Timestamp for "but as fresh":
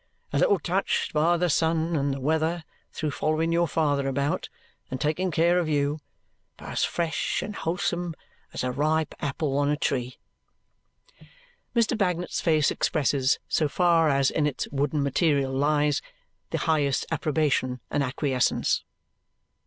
6.57-7.43